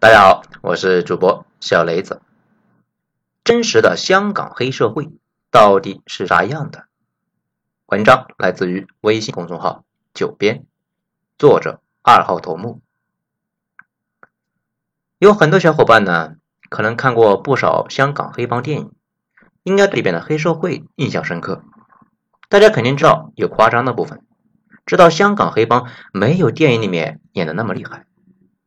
[0.00, 2.22] 大家好，我是主播小雷子。
[3.44, 5.10] 真实的香港黑社会
[5.50, 6.86] 到底是啥样的？
[7.84, 9.84] 文章来自于微信公众号
[10.14, 10.64] “九编”，
[11.36, 12.80] 作者二号头目。
[15.18, 16.36] 有很多小伙伴呢，
[16.70, 18.92] 可能看过不少香港黑帮电影，
[19.64, 21.62] 应该对里边的黑社会印象深刻。
[22.48, 24.24] 大家肯定知道有夸张的部分，
[24.86, 28.06] 知道香港黑帮没有电影里面演的那么厉害。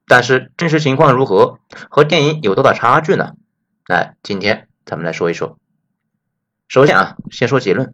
[0.07, 1.59] 但是真实情况如何，
[1.89, 3.33] 和电影有多大差距呢？
[3.87, 5.57] 来，今天咱们来说一说。
[6.67, 7.93] 首先啊，先说结论：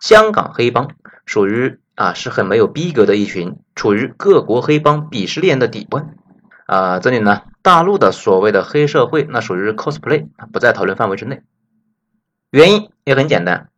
[0.00, 0.90] 香港黑帮
[1.24, 6.14] 属于啊是很没有逼格的一群，处于各国黑帮鄙视链的底端
[6.66, 6.98] 啊。
[6.98, 11.42] 这里呢，大陆的所谓的黑社会，那属于 cosplay，不在讨论范围之内。
[12.50, 13.70] 原因也很简单，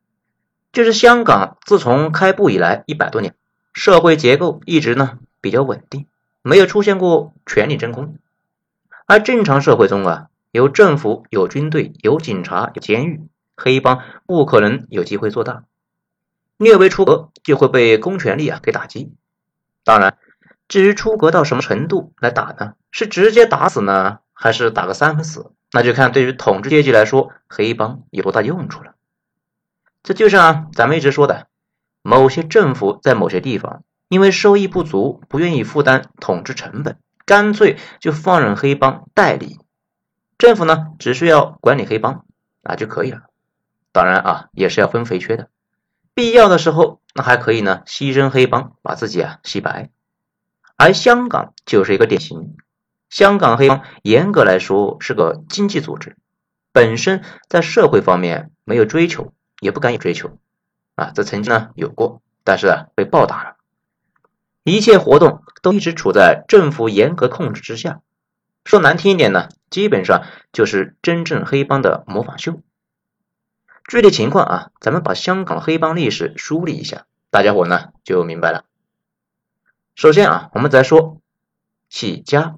[0.73, 3.35] 就是香港自从开埠以来一百多年，
[3.73, 6.07] 社会结构一直呢比较稳定。
[6.49, 8.17] 没有出现过权力真空，
[9.05, 13.21] 而正常社会中啊，有政府、有军队、有警察、有监狱，
[13.55, 15.65] 黑帮不可能有机会做大。
[16.57, 19.13] 略微出格就会被公权力啊给打击。
[19.85, 20.17] 当然，
[20.69, 22.73] 至于出格到什么程度来打呢？
[22.91, 25.53] 是直接打死呢，还是打个三分死？
[25.71, 28.95] 那就看对于统治阶级来说，黑帮有多大用处了。
[30.03, 31.49] 这就像咱们一直说的，
[32.01, 33.83] 某些政府在某些地方。
[34.09, 39.59] 因为收益不足，不愿意负担统治成本，干脆就放任黑帮代理。
[40.39, 42.25] 政府呢，只需要管理黑帮
[42.63, 43.23] 啊就可以了。
[43.93, 45.51] 当然啊，也是要分肥缺的。
[46.15, 49.91] 必要的时候，那还可以呢，牺牲黑帮，把自己啊洗白。
[50.77, 52.57] 而香港就是一个典型。
[53.11, 56.17] 香港黑帮严格来说是个经济组织，
[56.73, 60.39] 本身在社会方面没有追求，也不敢有追求
[60.95, 61.11] 啊。
[61.15, 63.58] 这曾经呢有过，但是啊被暴打了。
[64.69, 68.01] 一切活动都一直处在政府严格控制之下，
[68.65, 72.61] 说难听一点呢，基本上就是真正黑帮的模仿秀。
[73.89, 78.65] 具体情况啊，咱们把香港黑帮历史梳理一下，大家伙呢就明白了。
[79.95, 81.21] 首先啊，我们再说
[81.89, 82.57] 起家，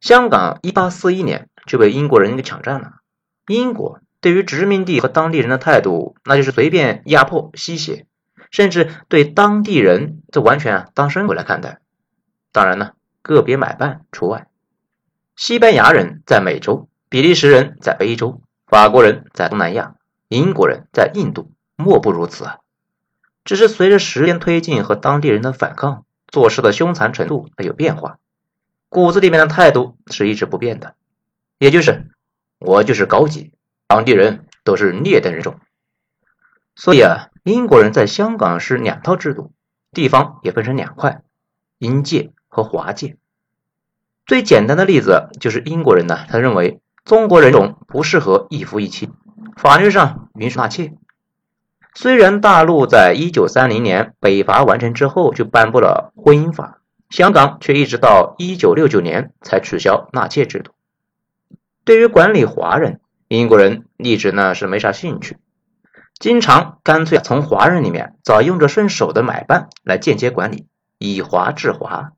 [0.00, 2.92] 香港一八四一年就被英国人给抢占了。
[3.48, 8.06] 英国对于殖民地和当地人的态度，那就是随便压迫吸血。
[8.50, 11.80] 甚至对当地人，这完全啊当牲口来看待。
[12.52, 14.46] 当然呢，个别买办除外。
[15.34, 19.96] 西班牙人在美洲，比利时人在非洲，法国人在东南亚，
[20.28, 22.58] 英国人在印度，莫不如此啊。
[23.44, 28.18] 只是随着时间推进和当地人的反抗，做事的凶残程度有变化，
[28.88, 30.94] 骨子里面的态度是一直不变的，
[31.58, 32.10] 也就是
[32.60, 33.52] 我就是高级，
[33.88, 35.58] 当地人都是劣等人种。
[36.76, 37.30] 所以啊。
[37.44, 39.52] 英国人在香港是两套制度，
[39.92, 41.20] 地方也分成两块，
[41.78, 43.18] 英界和华界。
[44.24, 49.10] 最简单的例子就是英国人呢，他认为中国人种不适合一夫一妻，
[49.58, 50.94] 法律上允许纳妾。
[51.94, 60.72] 虽然大陆在一九三零年北伐完成之后就颁布了婚姻法，香港却一直到一九六九年才取消纳妾制度。
[61.84, 65.36] 对于管理华人，英国人一直呢是没啥兴趣。
[66.18, 70.66] 经常干脆从华人里面找用着顺手的买办来间接管理，
[70.98, 72.12] 以华治华。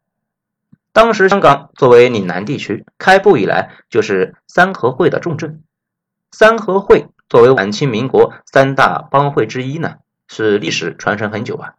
[0.92, 5.62] 当时香港作为岭南地区，开埠以来就是三合会的重镇。
[6.30, 9.96] 三合会作为晚清民国三大帮会之一呢，
[10.28, 11.74] 是历史传承很久啊。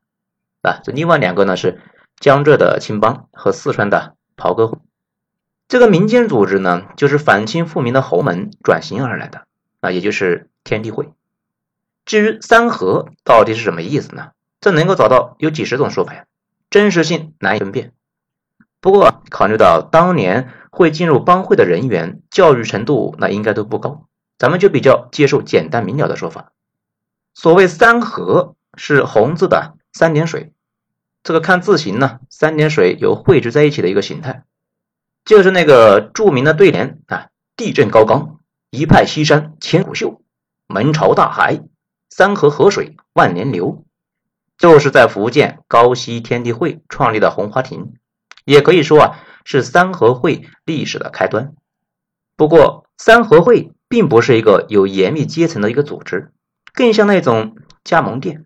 [0.62, 1.82] 啊，这另外两个呢是
[2.20, 4.80] 江浙的青帮和四川的袍哥会。
[5.68, 9.46] 这个民间组织呢，就是反清复明的侯门转型而来的
[9.80, 11.10] 啊，也就是天地会。
[12.08, 14.32] 至于三合到底是什么意思呢？
[14.62, 16.26] 这能够找到有几十种说法呀，
[16.70, 17.92] 真实性难以分辨。
[18.80, 24.08] 不过考虑到当年会进入帮会的人员教育程度，那应该都不高，
[24.38, 26.54] 咱们就比较接受简单明了的说法。
[27.34, 30.54] 所谓三合是红字的三点水，
[31.24, 34.46] 这个看字形呢，三点水有汇聚在一起的一个形态，
[35.26, 37.28] 就是那个著名的对联啊：
[37.58, 38.40] 地震高冈，
[38.70, 40.22] 一派西山千古秀，
[40.68, 41.62] 门朝大海。
[42.10, 43.86] 三河河水万年流，
[44.58, 47.94] 就是在福建高溪天地会创立的红花亭，
[48.46, 51.54] 也可以说啊是三合会历史的开端。
[52.36, 56.32] 不过，三合会并不是一个有严密阶层的一个组织，
[56.74, 58.46] 更像那种加盟店。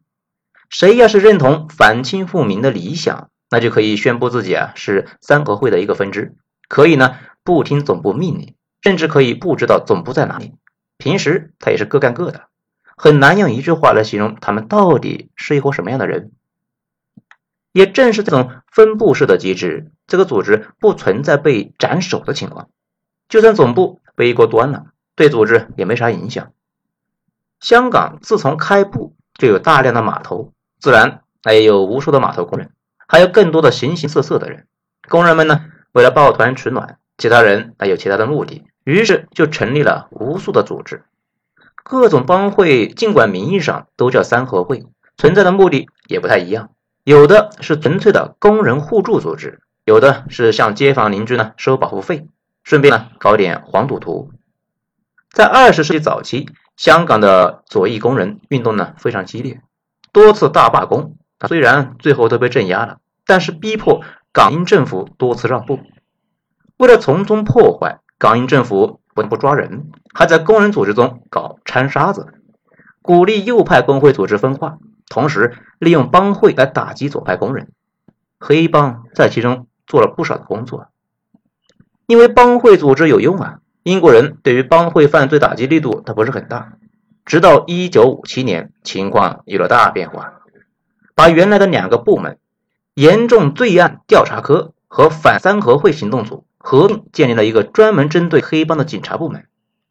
[0.70, 6.36] 谁要是认同反清复明的理想，那就可以宣布自己啊是三合会的一个分支，
[6.70, 10.56] 可以呢不听总部命令，甚至可以不知道总部在哪里。
[10.98, 12.48] 平时他也是各干各的。
[13.04, 16.32] 很难用一句话来形容他们到底是一伙什么样的人。
[17.72, 22.70] 也正是这种分布式的机制，这个组织不存在被斩首的情况。
[23.28, 26.52] 就算总部被一锅端了，对组织也没啥影响。
[27.60, 32.70] 香港自从开埠就有大量的码头，自然那也有无数的码头工人，
[33.08, 34.68] 还有更多的形形色色的人。
[35.10, 41.04] 工人们呢，为了抱团取暖，其他人还有其他的目的，于是就成立了无数的组织。
[41.84, 44.86] 各种帮会尽管名义上都叫三合会，
[45.18, 46.70] 存在的目的也不太一样。
[47.04, 52.28] 有的是纯粹的工人互助组织，有的是向街坊邻居呢收保护费，
[52.64, 54.32] 顺便呢搞点黄赌毒。
[55.32, 59.62] 在二十世纪早期，香港的左翼工人运动呢非常激烈，
[60.12, 61.16] 多次大罢工。
[61.48, 65.80] 虽然最后都被镇压了，但是逼迫港英政府多次让步。
[66.78, 72.28] 为了从中破坏，港英政府不不抓人，还在工人组织中搞掺沙子，
[73.02, 74.78] 鼓励右派工会组织分化。
[75.08, 77.70] 同时，利用帮会来打击左派工人，
[78.40, 80.88] 黑帮在其中做了不少的工作。
[82.08, 86.74] 因为帮会组织有用啊，英国人对于帮会犯罪打击力度它不是很大。
[87.26, 90.42] 直到1957年，情况有了大变化，
[91.16, 92.40] 把原来的两个部门——
[92.96, 99.48] 严重罪案调查科和反三合会行动组合并，建立了一个专门针对黑帮的警察部门，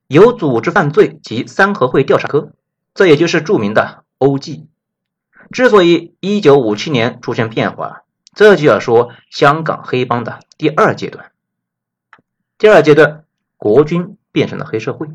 [0.06, 2.52] 有组织犯罪及三合会调查科，
[2.94, 4.66] 这也就是著名的 OG。
[5.50, 8.02] 之所以一九五七年出现变化，
[8.34, 11.32] 这就要说香港黑帮的第二阶段。
[12.56, 13.24] 第二阶段，
[13.56, 15.08] 国军变成了黑社会。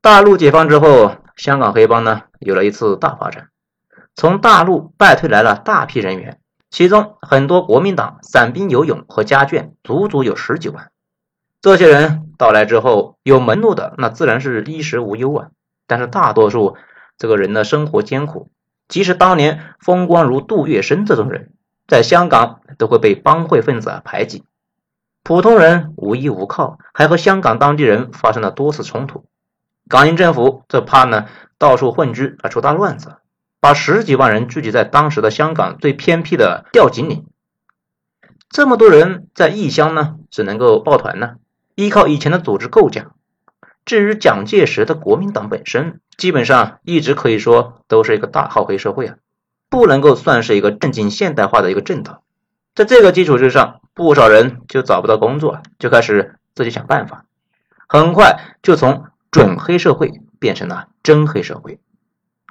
[0.00, 3.48] 大陆解放之后，香港黑帮呢有了一次大发展，
[4.14, 6.38] 从大陆败退来了大批人员，
[6.70, 10.90] 其中很多国民党散兵游勇和家眷，足足有十几万。
[11.60, 15.48] 这些人到来之后，有门路的那自然是衣食无忧啊，
[15.86, 16.76] 但是大多数
[17.16, 18.50] 这个人的生活艰苦。
[18.86, 21.52] 即使当年风光如杜月笙这种人，
[21.86, 24.44] 在香港都会被帮会分子排挤。
[25.24, 29.24] 普通人无依无靠，还和香港当地人发生了多次冲突。
[29.88, 31.26] 港英政府这怕呢
[31.58, 33.16] 到处混居而出大乱子，
[33.60, 37.26] 把十几万人聚集在当时的香港最偏僻的吊井岭。
[38.48, 41.36] 这么多人在异乡呢，只能够抱团呢，
[41.74, 43.10] 依靠以前的组织构架。
[43.84, 49.16] 至于蒋介石的国民党本身，基本上一直可以说都是一个大号黑社会啊，
[49.68, 52.20] 不能够算是一个正经现代化的一个政党。
[52.74, 57.24] 在这个基础之上，不少人就找不到工作，就开始自己想办法，
[57.88, 61.80] 很快就从准黑社会变成了真黑社会。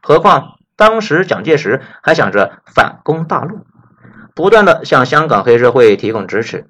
[0.01, 3.65] 何况当时蒋介石还想着反攻大陆，
[4.33, 6.68] 不断的向香港黑社会提供支持。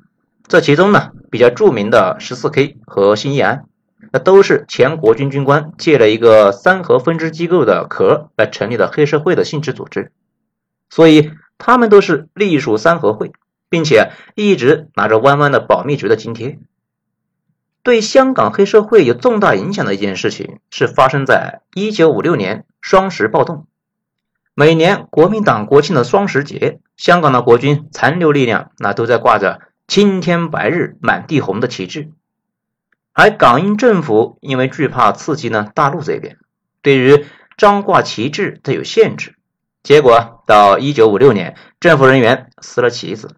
[0.48, 3.66] 这其中呢，比较著名的十四 K 和新义安。
[4.14, 10.14] 那都是前国军军官借了一个三合分支机构的壳来成立的黑社会的性质组织，
[10.90, 13.34] 所以他们都是隶属三合会，
[13.70, 16.58] 并且一直拿着弯弯的保密局的津贴。
[17.84, 23.68] 对香港黑社会有重大影响的一件事情是发生在一九五六年双十暴动。
[24.60, 32.10] 每年国民党国庆的双十节，香港的国军残留力量那都在挂着“青天白日满地红”的旗帜。
[33.14, 36.40] 而港英政府因为惧怕刺激呢大陆这边，
[36.82, 39.36] 对于张挂旗帜它有限制。
[39.84, 43.36] 结果到一九五六年，政府人员撕了旗子，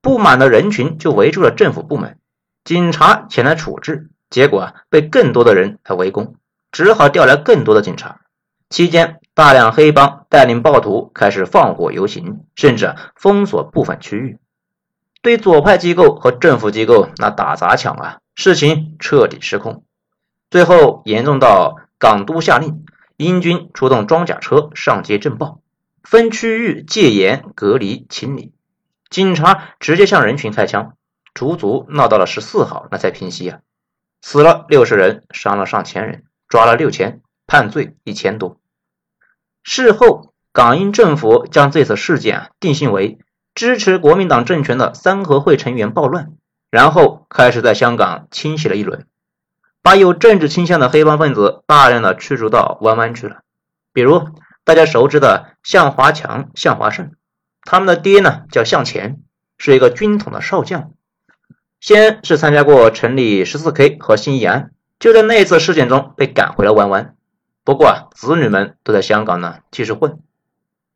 [0.00, 2.16] 不满的人群就围住了政府部门，
[2.62, 6.36] 警察前来处置，结果被更多的人来围攻，
[6.70, 8.20] 只好调来更多的警察。
[8.70, 14.38] 期间，大量黑帮带领暴徒开始放火游行，甚至封锁部分区域，
[15.22, 18.18] 对左派机构和政府机构那打砸抢啊。
[18.34, 19.82] 事情彻底失控，
[20.50, 22.84] 最后严重到港督下令
[23.16, 25.60] 英军出动装甲车上街镇暴，
[26.04, 28.52] 分区域戒严、隔离、清理，
[29.10, 30.92] 警察直接向人群开枪，
[31.34, 33.58] 足足闹到了十四号那才平息啊！
[34.22, 38.60] 死了六十人，伤了上千人，抓了六千，判罪一千多。
[39.64, 43.18] 事后，港英政府将这次事件啊定性为
[43.56, 46.30] 支持国民党政权的三合会成员暴乱。
[46.70, 49.06] 然后开始在香港清洗了一轮，
[49.80, 53.38] 把有政治倾向的黑帮分子大量的驱逐到湾湾去了。
[53.94, 54.28] 比如
[54.64, 57.12] 大家熟知的向华强、向华胜，
[57.62, 59.22] 他们的爹呢叫向前，
[59.56, 60.90] 是一个军统的少将，
[61.80, 67.16] 先是参加过成立十四 K 和新义安，就在那次事件中被赶回了湾湾。
[67.68, 70.20] 不过啊，子女们都在香港呢继续混。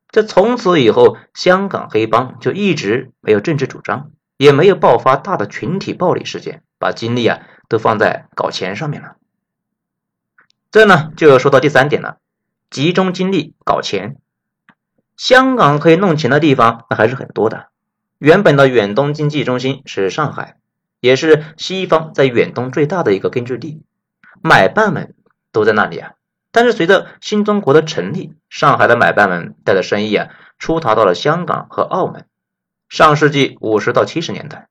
[0.09, 4.11] 这从此以后，香港黑帮就一直没有政治主张。
[4.39, 9.17] 也没有爆发大的群体暴力事件，把精力啊都放在搞钱上面了。
[10.71, 12.17] 这呢就要说到第三点了，
[12.71, 14.17] 集中精力搞钱。
[15.19, 17.69] 香港可以弄钱的地方那还是很多的。
[18.17, 20.57] 原本的远东经济中心是上海，
[21.01, 23.83] 也是西方在远东最大的一个根据地，
[24.43, 25.15] 买办们
[25.53, 26.15] 都在那里啊。
[26.53, 30.29] 但是随着新中国的成立，上海的买办们带着生意啊，
[30.59, 32.27] 出逃到了香港和澳门。
[32.91, 34.69] 上世纪五十到七十年代，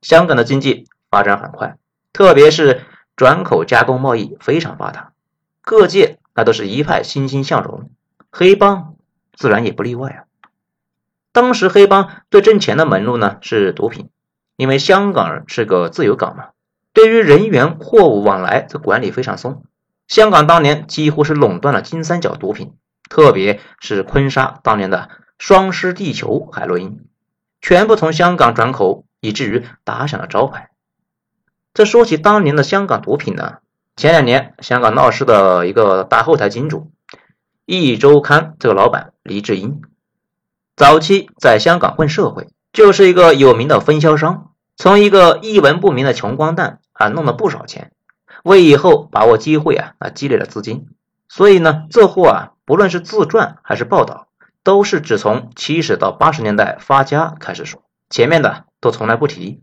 [0.00, 1.76] 香港的经济发展很快，
[2.12, 2.82] 特别是
[3.16, 5.12] 转口加工贸易非常发达，
[5.60, 7.90] 各界那都是一派欣欣向荣，
[8.30, 8.94] 黑帮
[9.34, 10.24] 自然也不例外啊。
[11.32, 14.08] 当时黑帮最挣钱的门路呢是毒品，
[14.56, 16.50] 因为香港是个自由港嘛，
[16.92, 19.64] 对于人员货物往来这管理非常松。
[20.06, 22.74] 香港当年几乎是垄断了金三角毒品，
[23.08, 25.08] 特别是坤沙当年的
[25.38, 27.06] 双狮地球海洛因，
[27.60, 30.70] 全部从香港转口，以至于打响了招牌。
[31.72, 33.58] 这说起当年的香港毒品呢，
[33.96, 36.92] 前两年香港闹事的一个大后台金主，
[37.64, 39.80] 一周刊这个老板黎智英。
[40.76, 47.92] 早期在香港混社会，就是一个有名的分销商，从一个一文不名的穷光蛋啊，弄了不少钱，
[48.44, 50.86] 为以后把握机会啊，啊积累了资金。
[51.28, 54.28] 所以呢，这货啊，不论是自传还是报道，
[54.62, 59.62] 都是只从七十到八十年代发家开始说，前面的都从来不提。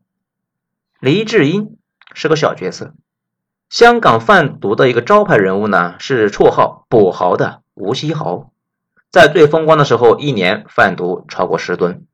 [0.99, 1.77] 黎智英
[2.13, 2.93] 是个小角色，
[3.69, 8.51] 香港贩毒的一个招牌人物呢，是绰号“跛豪”的吴锡豪。
[9.11, 12.05] 在最风光的时候，一年贩毒超过十吨，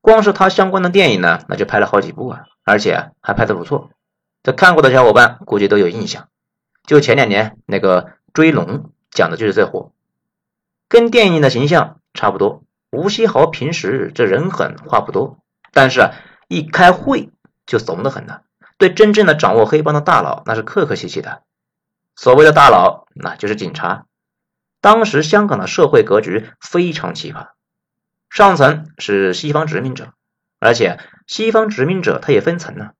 [0.00, 3.90] 光是他相关的电影呢，那就拍了好几部啊，而且还拍得不错。
[4.46, 6.28] 这看过的小伙伴估计都有印象，
[6.84, 8.64] 就前两年那个《追龙》
[9.10, 9.90] 讲的就是这货，
[10.86, 12.62] 跟电影的形象差不多。
[12.92, 15.40] 吴锡豪平时这人狠话不多，
[15.72, 16.14] 但是啊，
[16.46, 17.32] 一开会
[17.66, 18.42] 就怂得很呢。
[18.78, 21.42] 对真正的掌握黑帮的大佬，那是客客气气的。
[22.14, 24.06] 所谓的大佬，那就是警察。
[24.80, 27.48] 当时香港的社会格局非常奇葩，
[28.30, 30.12] 上层是西方殖民者，
[30.60, 32.90] 而且西方殖民者他也分层呢。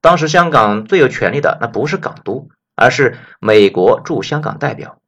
[0.00, 4.98] 当时香港最有权力的那不是港督，而是美国驻香港代表。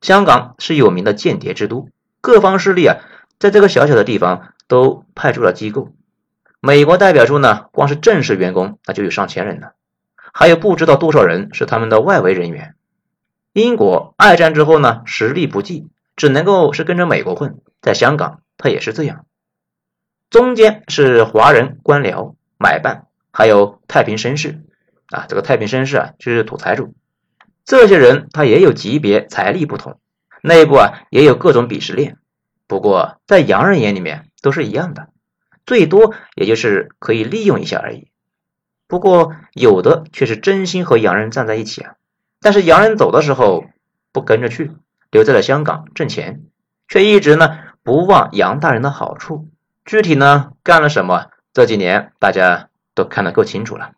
[0.00, 1.88] 香港是有名的间谍之都，
[2.20, 2.96] 各方势力啊，
[3.38, 5.92] 在这个小小的地方都派驻了机构。
[6.60, 9.68] 美国代表处呢，光是正式员工那就有上千人呢，
[10.32, 12.74] 还有不知道多少人是他们的外围人员。
[13.52, 17.58] 英国二战之后呢，实力不济，只能够是跟着美国混。
[17.80, 19.24] 在香港，他也是这样。
[20.28, 24.62] 中间是华人官僚、买办，还有太平绅士
[25.10, 25.26] 啊。
[25.28, 26.94] 这个太平绅士啊，就是土财主。
[27.66, 30.00] 这些人他也有级别、财力不同，
[30.40, 32.16] 内部啊也有各种鄙视链。
[32.66, 35.10] 不过在洋人眼里面都是一样的，
[35.66, 38.08] 最多也就是可以利用一下而已。
[38.88, 41.94] 不过有的却是真心和洋人站在一起啊。
[42.40, 43.66] 但是洋人走的时候
[44.12, 44.72] 不跟着去，
[45.10, 46.44] 留在了香港挣钱，
[46.88, 49.50] 却一直呢不忘杨大人的好处。
[49.84, 51.26] 具体呢干了什么？
[51.52, 53.92] 这几年大家都看得够清楚了。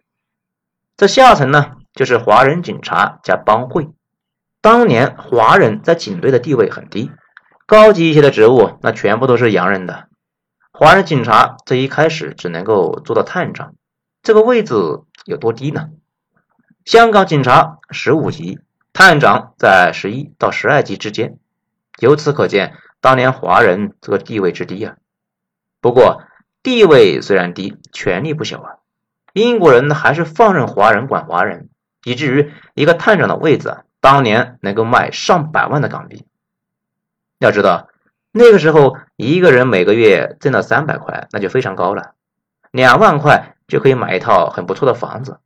[0.98, 3.88] 这下层呢就是华人警察加帮会。
[4.60, 7.10] 当年华人在警队的地位很低，
[7.64, 10.08] 高级一些的职务那全部都是洋人的。
[10.72, 13.74] 华人警察这一开始只能够做到探长，
[14.22, 14.74] 这个位置
[15.24, 15.90] 有多低呢？
[16.84, 18.58] 香港警察十五级，
[18.92, 21.38] 探长在十一到十二级之间，
[22.00, 24.96] 由此可见当年华人这个地位之低啊。
[25.80, 26.22] 不过
[26.62, 28.77] 地位虽然低，权力不小啊。
[29.32, 31.68] 英国人还是放任华人管华人，
[32.04, 36.26] 以至于一个探长的位子啊，当年能够卖上百万的港币。
[37.38, 37.88] 要知道
[38.32, 42.14] 那个时候一个人每个月挣到三百块，那就非常高了，
[42.70, 45.40] 两万块就可以买一套很不错的房子。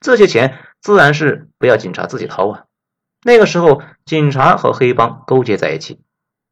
[0.00, 2.64] 这些钱自然是不要警察自己掏啊。
[3.22, 6.00] 那个时候，警察和黑帮勾结在一起，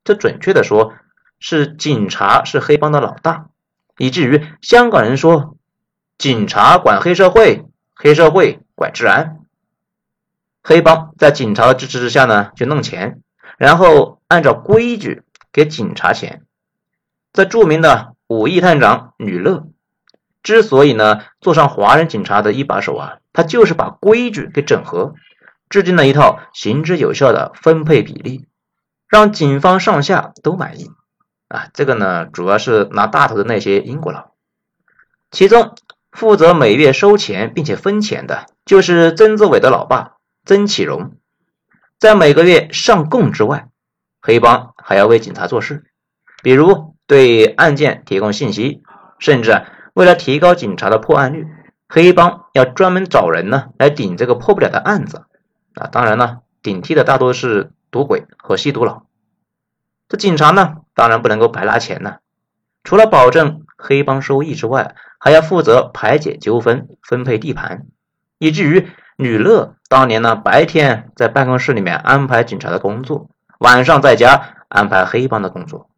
[0.04, 0.92] 这准确的说，
[1.40, 3.46] 是警察是黑帮的老大，
[3.96, 5.56] 以至于香港人说，
[6.18, 9.38] 警察管黑社会，黑社会管治安。
[10.64, 13.22] 黑帮在警察的支持之下呢，就弄钱，
[13.56, 15.22] 然后按照规矩
[15.52, 16.42] 给警察钱。
[17.32, 19.68] 这著名的五亿探长吕乐。
[20.42, 25.14] 之所以呢做上华人警察的一把手啊，他就是把规矩给整合，
[25.68, 28.46] 制定了一套行之有效的分配比例，
[29.06, 30.90] 让警方上下都满意
[31.46, 31.68] 啊。
[31.74, 34.32] 这个呢主要是拿大头的那些英国佬，
[35.30, 35.74] 其中
[36.12, 41.12] 负责每月收钱并且分钱的就是曾志伟的老爸曾启荣。
[41.98, 43.68] 在每个月上供之外，
[44.20, 45.84] 黑帮还要为警察做事，
[46.42, 48.82] 比如对案件提供信息，
[49.18, 49.64] 甚至。
[49.94, 51.48] 为了提高警察的破案率，
[51.88, 55.24] 黑帮要专门找人呢来顶这个破不了的案子
[55.74, 55.88] 啊！
[55.90, 59.06] 当然了，顶替的大多是赌鬼和吸毒佬。
[60.08, 62.18] 这警察呢当然不能够白拿钱呐。
[62.84, 67.86] 除了保证黑帮收益之外，还要负责排解纠纷、分配地盘，
[68.38, 75.90] 以至于吕乐当年呢，白天在办公室里面安排警察的工作，晚上在家安排黑帮的工作。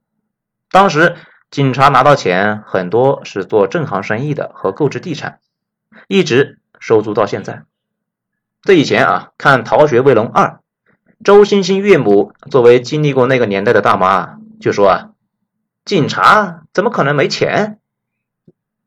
[0.71, 1.17] 当时
[1.50, 5.41] 警察拿到钱，很多是做正行生意的和购置地产，
[6.09, 7.65] 一直收租到现在。
[8.62, 10.47] 这以前啊，看《逃学威龙二》，
[11.25, 15.07] 周星星岳母作为经历过那个年代的大妈，就说啊。
[15.83, 17.80] 警察怎么可能没钱？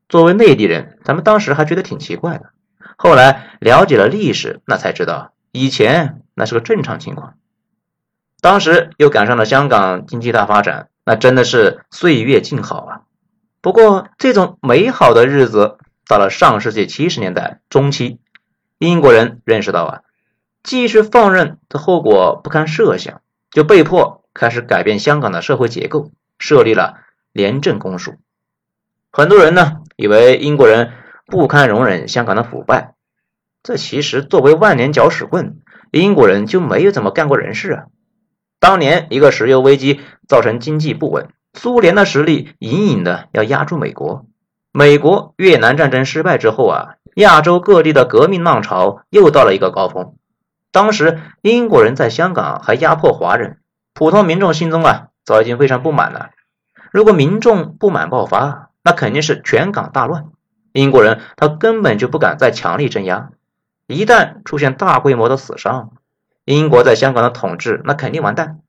[0.08, 2.50] 作为内地人，咱们当时还觉得挺奇怪的。
[2.96, 7.34] 后来了解了历史，那才知道以前那是个正常情况。
[8.40, 13.00] 当时又赶上了香港经济大发展，那真的是岁月静好啊。
[13.60, 18.20] 不过这种美好的日子到了上世纪七十年代中期，
[18.78, 20.00] 英国人认识到啊，
[20.62, 23.20] 继续放任的后果不堪设想，
[23.50, 26.10] 就被迫开始改变香港的社会结构。
[26.36, 26.98] 设立了
[27.32, 28.16] 廉政公署，
[29.16, 30.90] 很多人呢以为英国人
[31.26, 32.94] 不堪容忍香港的腐败，
[33.62, 35.58] 这其实作为万年搅屎棍，
[35.92, 37.84] 英国人就没有怎么干过人事啊。
[38.58, 44.26] 当年一个石油危机造成经济不稳，苏联的实力隐隐的要压住美国。
[44.72, 50.16] 美国越南战争失败之后啊，亚洲各地的革命浪潮又到了一个高峰。
[50.72, 53.60] 当时英国人在香港还压迫华人，
[53.94, 55.06] 普通民众心中啊。
[55.24, 56.30] 早已经非常不满了。
[56.90, 60.26] 如果民众不满爆发，那肯定是全港大乱。
[60.72, 63.30] 英国人他根本就不敢再强力镇压，
[63.88, 65.92] 一旦出现大规模的死伤，
[66.44, 68.60] 英国在香港的统治那肯定完蛋。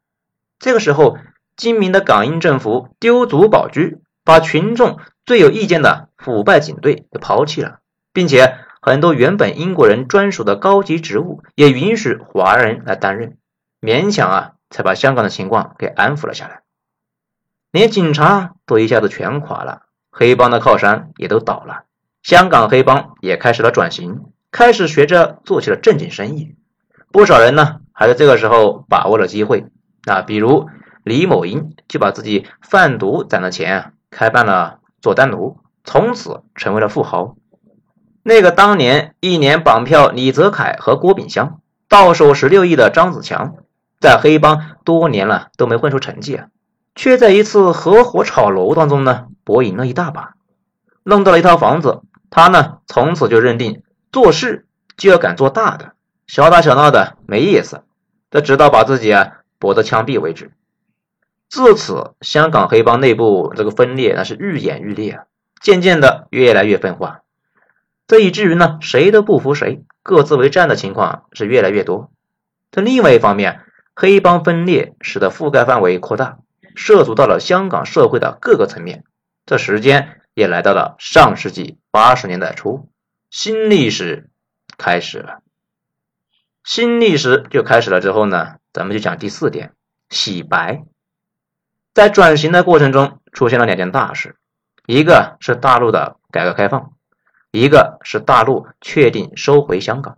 [0.57, 1.17] 这个时候，
[1.55, 7.79] 精明的港英政府丢卒保车，把群众最有意见的腐败警队给抛弃了，
[8.13, 13.37] 并且很多原本英国人专属的高级职务也允许华人来担任，
[13.79, 14.51] 勉强啊。
[14.71, 16.63] 才把香港的情况给安抚了下来，
[17.71, 19.83] 连警察都一下子全垮了，
[20.17, 21.83] 黑帮的靠山也都倒了，
[22.23, 26.55] 香港黑帮也开始了转型，开始学着做起了正经生意。
[27.11, 29.65] 不少人呢，还在这个时候把握了机会
[30.05, 30.69] 啊，比如
[31.03, 37.35] 李某英就把自己贩毒攒的钱开办了佐丹奴，从此成为了富豪。
[38.23, 43.55] 那个当年一年绑票李泽楷和郭炳湘，到手十六亿的张子强。
[43.99, 46.47] 在黑帮多年了都没混出成绩啊，
[46.95, 50.35] 却在一次合伙炒楼当中呢博赢了一大把，
[51.03, 52.01] 弄到了一套房子。
[52.29, 54.65] 他呢从此就认定做事
[54.97, 55.93] 就要敢做大的，
[56.27, 57.83] 小打小闹的没意思，
[58.29, 60.51] 这直到把自己啊搏得枪毙为止。
[61.47, 65.23] 自此，香港黑帮内部这个分裂那是愈演愈烈啊，
[65.61, 67.21] 渐渐的越来越分化，
[68.07, 72.11] 这以至于呢谁都不服谁，各自为战的情况是越来越多。
[72.71, 73.61] 这另外一方面。
[73.97, 76.39] 黑帮分裂使得覆盖范围扩大，
[76.75, 79.05] 涉足到了香港社会的各个层面。
[79.45, 82.89] 这时间也来到了上世纪八十年代初，
[83.29, 84.29] 新历史
[84.77, 85.43] 开始了。
[86.63, 89.73] 新历史就开始了之后呢，咱们就讲第四点：
[90.09, 90.83] 洗白。
[91.93, 94.35] 在转型的过程中，出现了两件大事，
[94.87, 96.93] 一个是大陆的改革开放，
[97.51, 100.17] 一个是大陆确定收回香港。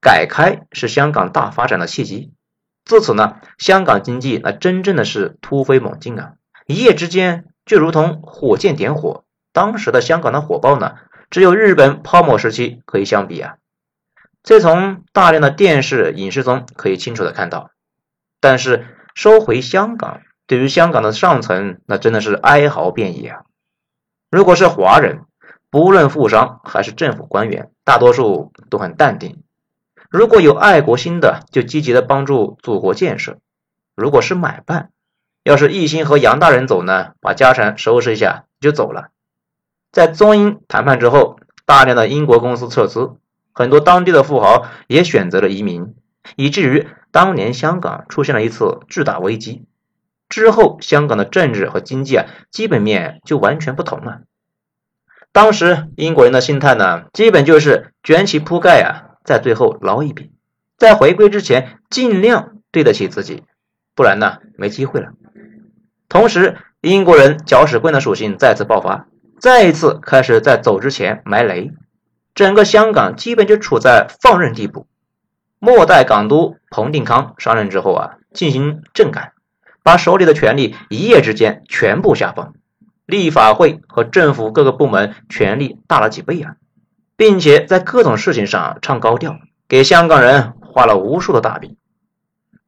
[0.00, 2.32] 改开是香港大发展的契机。
[2.84, 6.34] 自此呢，香港经济那真正的是突飞猛进啊！
[6.66, 9.24] 一夜之间就如同火箭点火。
[9.52, 10.96] 当时的香港的火爆呢，
[11.30, 13.56] 只有日本泡沫时期可以相比啊。
[14.42, 17.70] 这从大量的电视影视中可以清楚的看到。
[18.40, 23.42] 但是收回香港，对于香港的上层那真的是哀嚎遍野啊！
[24.30, 25.20] 如果是华人，
[25.70, 29.42] 不论富商还是政府官员，大多数都很淡定。
[30.10, 33.34] 如果有爱国心的，就积极的帮助祖国建设；
[33.94, 34.90] 如果是买办，
[35.44, 39.10] 要是一心和杨大人走呢，把家产收拾一下就走了。
[39.92, 43.12] 在中英谈判之后，大量的英国公司撤资，
[43.52, 45.94] 很多当地的富豪也选择了移民，
[46.34, 49.66] 以至于当年香港出现了一次巨大危机。
[50.28, 54.22] 之后，香港的政治和经济啊，基本面就完全不同了。
[55.30, 59.10] 当时英国人的心态呢，基本就是卷起铺盖啊。
[59.24, 60.32] 在最后捞一笔，
[60.76, 63.42] 在回归之前尽量对得起自己，
[63.94, 65.12] 不然呢没机会了。
[66.14, 69.08] 同时，英国人搅屎棍的属性再次爆发，
[69.40, 71.72] 再一次开始在走之前埋雷，
[72.36, 74.86] 整个香港基本就处在放任地步。
[75.58, 79.32] 末代港督彭定康上任之后啊，进行政改，
[79.82, 82.54] 把手里的权力一夜之间全部下放，
[83.06, 86.54] 立法会和政府各个部门权力大了几倍啊。
[87.16, 91.76] 并且在各种事情上唱高调，给香港人画了无数的大饼。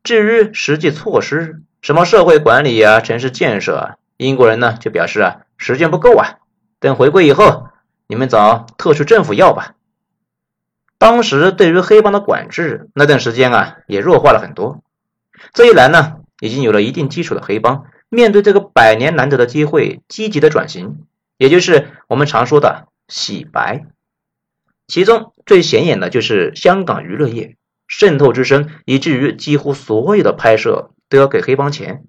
[0.02, 6.38] 至于实际措施，什么社会管理啊、城市建设啊，英国人呢就表示啊，时间不够啊，
[6.80, 7.68] 等回归以后，
[8.08, 9.76] 你们找特区政府要吧。
[10.98, 14.82] 当时对于黑帮的管制，那段时间啊也弱化了很多。
[15.52, 21.04] 这一来呢，已经有了一定基础的黑帮，面对这个百年难得的机会，积极的转型，
[21.38, 23.86] 也就是我们常说的洗白。
[24.88, 27.54] 其中最显眼的就是香港娱乐业
[27.86, 32.04] 渗透之深，以至于几乎所有的拍摄都要给黑帮钱。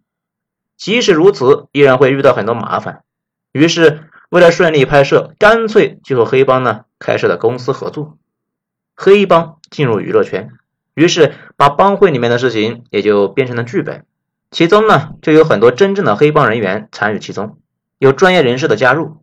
[0.76, 3.04] 即使如此，依然会遇到很多麻烦。
[3.52, 8.18] 于是，为了顺利拍摄，干脆就和黑帮呢开设了公司合作。
[8.96, 10.50] 黑帮进入娱乐圈，
[10.94, 14.06] 于是把帮会里面的事情也就变成了剧本，
[14.50, 17.60] 其中呢就有很多真正的黑帮人员参与其中，
[18.00, 19.18] 有专业人士的加入，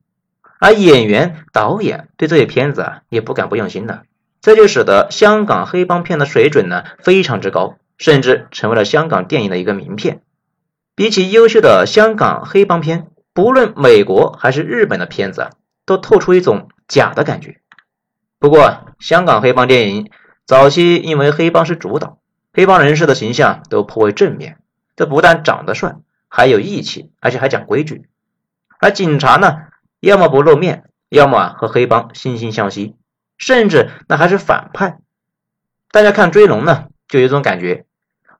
[0.60, 4.04] 而演员、导演对这些片子啊也不敢不用心的，
[4.40, 10.22] 这就使得香港黑帮片的水准呢非常之高，甚至成为了香港电影的一个名片。
[10.94, 15.50] 比起优秀的香港黑帮片，不论美国还是日本的片子，
[15.84, 17.60] 都透出一种假的感觉。
[18.38, 20.10] 不过，香港黑帮电影
[20.46, 22.18] 早期因为黑帮是主导，
[22.52, 24.58] 黑帮人士的形象都颇为正面。
[24.96, 25.96] 这不但长得帅，
[26.28, 28.08] 还有义气，而且还讲规矩。
[28.78, 29.56] 而警察呢，
[29.98, 32.94] 要么不露面，要么和黑帮惺惺相惜，
[33.38, 34.98] 甚至那还是反派。
[35.90, 37.86] 大家看《追龙》呢，就有种感觉，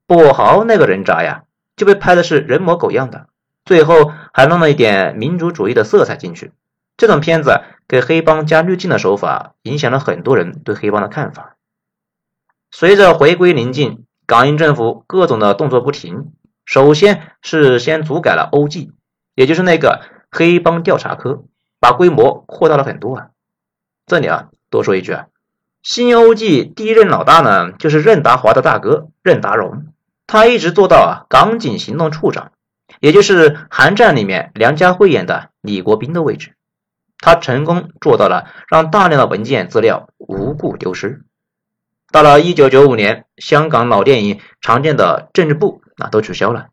[0.07, 1.45] 跛豪那个人渣呀，
[1.77, 3.29] 就被拍的是人模狗样的，
[3.65, 6.53] 最后还弄了一点民族主义的色彩进去。
[6.97, 11.57] 这种片子给黑帮加滤镜的手法，影响了很多人对黑帮的看法。
[12.71, 16.33] 随着回归临近，港英政府各种的动作不停。
[16.65, 18.91] 首先是先组改了 OG，
[19.35, 21.45] 也就是那个黑帮调查科，
[21.79, 23.29] 把规模扩大了很多啊。
[24.07, 25.27] 这里啊，多说一句啊，
[25.85, 29.89] 新 OG 第一任老大呢，就是任达华的大哥任达荣，
[30.27, 32.53] 他一直做到啊港警行动处长，
[33.01, 36.55] 也就是《寒战》里面梁家辉演的李国斌的位置。
[37.19, 41.27] 他成功做到了让大量的文件资料无故丢失。
[42.11, 46.69] 到了一九九五年，香港老电影常见的政治部啊都取消了，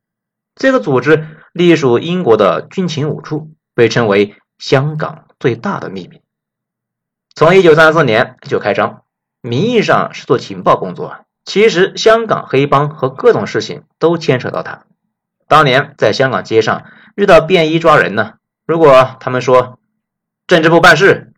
[0.56, 6.21] 这个组织隶属英国的军情五处，被称为香港最大的秘密。
[7.36, 9.04] 从一九三四年就开张，
[9.42, 14.84] 名义上是做情报工作，其实香港黑帮和各种事情都牵扯到他。
[15.48, 18.34] 当年在香港街上遇到便衣抓人呢，
[18.66, 19.78] 如果他们说。
[20.48, 21.32] 政治部办事，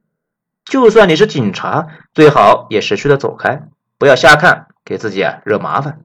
[0.65, 3.61] 就算你是警察，最好也识趣的走开，
[3.99, 5.99] 不要瞎看，给自己啊惹麻烦。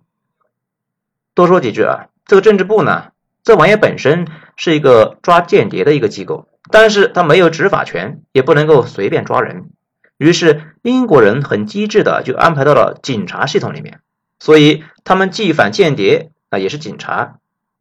[1.33, 3.13] 多说几句啊，这个政治部呢，
[3.45, 9.71] 这玩意本身是一个抓间谍的一个机构，但是他没有执法权，也不能够随便抓人。
[10.19, 14.01] 于是英国人很机智的就安排到了警察系统里面，
[14.39, 17.39] 所以他们既反间谍啊，也是警察。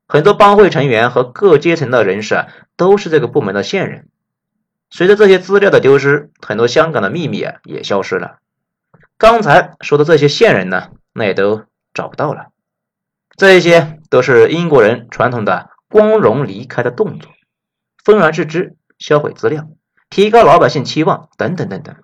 [0.07, 2.47] 很多帮会成员和各阶层的人士啊，
[2.77, 4.07] 都是这个部门的线人。
[4.89, 8.37] 随着这些资料的丢失，很多香港的秘密啊也消失了。
[9.17, 12.47] 刚才说的这些线人呢，那也都找不到了。
[13.35, 17.31] 这一些都是英国人传统的光荣离开的动作，
[18.05, 19.67] 愤而置之，销毁资料，
[20.09, 21.95] 提高老百姓期望，等等等等。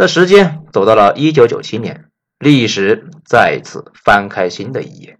[0.00, 2.06] 这时间走到了一九九七年，
[2.38, 5.18] 历史再次翻开新的一页。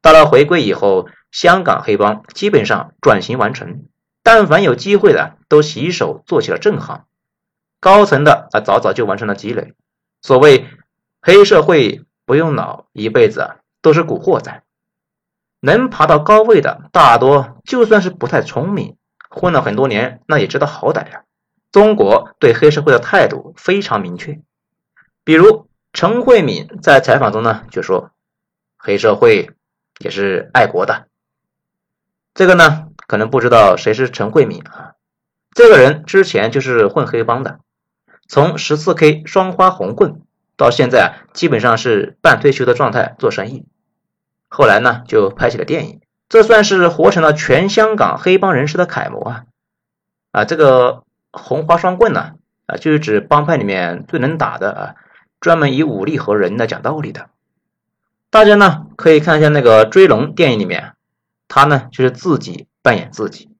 [0.00, 3.84] 到了回归以后，香港黑帮基本上转型完成。
[4.22, 7.04] 但凡有机会的，都洗手做起了正行。
[7.80, 9.74] 高层的啊，早早就完成了积累。
[10.22, 10.66] 所谓
[11.20, 14.62] 黑社会不用脑，一辈子啊都是古惑仔。
[15.60, 18.96] 能爬到高位的，大多就算是不太聪明，
[19.28, 21.24] 混了很多年，那也知道好歹呀。
[21.72, 24.40] 中国对黑社会的态度非常明确。
[25.24, 28.10] 比如陈慧敏在采访中呢就说
[28.78, 29.50] ：“黑社会
[29.98, 31.06] 也是爱国的。”
[32.34, 32.86] 这个呢。
[33.10, 34.94] 可能不知道谁是陈慧敏啊？
[35.52, 37.58] 这个人之前就是混黑帮的，
[38.28, 40.22] 从十四 K 双花红棍
[40.56, 43.66] 到现在啊，基本上是半退休的状态做生意。
[44.46, 49.44] 后来呢，就拍起了电影，这算是活成了全香港黑帮人士的楷模啊！
[50.30, 52.32] 啊，这个红花双棍呢，
[52.66, 54.94] 啊，就是指帮派里面最能打的啊，
[55.40, 57.28] 专门以武力和人来讲道理的。
[58.30, 60.94] 大家呢可以看一下那个《追龙》电影里面，
[61.48, 62.66] 他呢就是自己。
[62.82, 63.50] 扮演自己，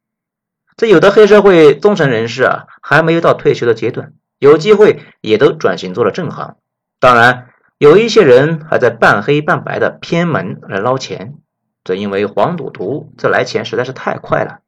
[0.78, 6.56] 这有的黑社会忠诚人士啊，还没有到退休的阶段，有机会也都转型做了正行。
[6.98, 11.34] 当然，有一些人还在半黑半白的偏门来捞钱，
[11.84, 14.60] 这因为黄赌毒，这来钱实在是太快了。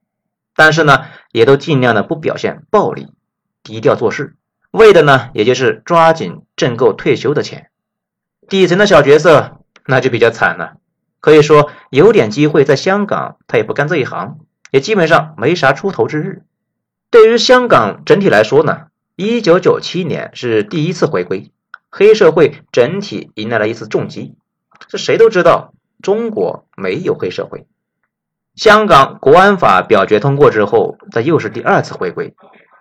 [0.55, 3.09] 但是呢，也都尽量的不表现暴力，
[3.63, 4.37] 低调做事，
[4.71, 7.71] 为的呢，也就是抓紧挣够退休的钱。
[8.49, 10.75] 底层的小角色那就比较惨了，
[11.21, 14.39] 可以说有点机会在香港，他也不干这一行，
[14.71, 16.43] 也基本上没啥出头之日。
[17.11, 21.51] 对于香港整体来说呢，一九九七年是第一次回归，
[21.91, 24.35] 黑社会整体迎来了一次重击。
[24.89, 27.67] 这谁都知道，中国没有黑社会。
[28.55, 32.35] 香港国安法表决通过之后，这又是第二次回归，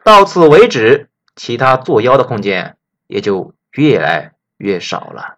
[0.03, 5.37] 到此为止，其他作妖的空间也就越来越少了。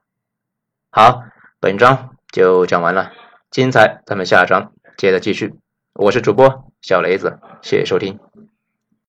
[0.90, 1.24] 好，
[1.60, 2.10] 本章。
[2.34, 3.12] 就讲完了，
[3.52, 5.54] 精彩咱们下章接着继续。
[5.94, 8.18] 我是主播小雷子，谢谢收听。